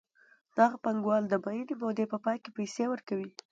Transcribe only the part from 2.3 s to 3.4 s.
کې پیسې ورکوي